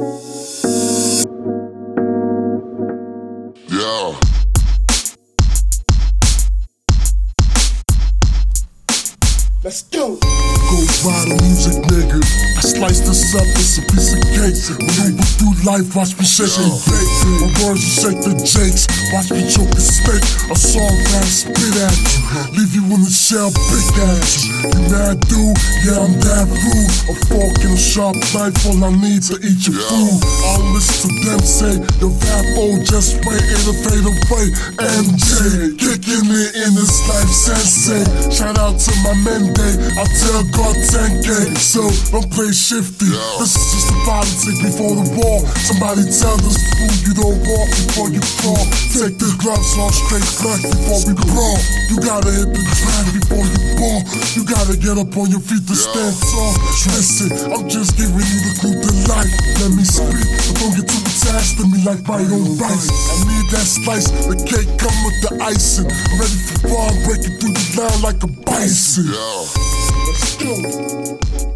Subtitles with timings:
[0.00, 0.06] Yeah.
[9.62, 10.16] Let's go.
[10.16, 12.16] Ghost Rider music, nigga.
[12.16, 14.56] I slice this up, it's a piece of cake.
[15.36, 16.72] Through life, watch me shake and.
[17.44, 20.24] My words will shake the jakes, watch me choke a steak.
[20.48, 24.50] A song that spit at you, leave in the shell, big at you.
[24.90, 25.54] Mad dude?
[25.86, 26.94] Yeah, I'm that rude.
[27.06, 30.18] A fork and a sharp knife, all I need to eat your food.
[30.50, 34.46] I'll listen to them say, the vapo just wait, it'll fade away.
[34.82, 38.02] MJ, kicking it in this life, sensei.
[38.34, 43.14] Shout out to my men day, I tell God 10K, so don't play shifty.
[43.38, 45.46] This is just the politics before the war.
[45.62, 47.29] Somebody tell this fool you don't
[48.00, 48.64] before you fall.
[48.96, 51.60] Take the gloves off straight back before we brawl.
[51.92, 54.00] You gotta hit the track before you ball.
[54.32, 56.52] You gotta get up on your feet to stand tall.
[56.96, 59.32] Listen, I'm just giving you the clue to life.
[59.60, 62.88] Let me speak, but don't get too attached to me like my own rice.
[62.88, 65.88] I need that slice, the cake come with the icing.
[65.90, 69.12] I'm ready for war, breaking through the line like a bison.
[69.12, 71.49] Let's go.